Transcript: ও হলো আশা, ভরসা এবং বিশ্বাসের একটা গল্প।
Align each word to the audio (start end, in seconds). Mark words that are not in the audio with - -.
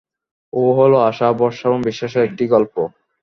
ও 0.53 0.63
হলো 0.77 0.97
আশা, 1.09 1.27
ভরসা 1.39 1.65
এবং 1.69 1.79
বিশ্বাসের 1.81 2.23
একটা 2.27 2.43
গল্প। 2.53 2.75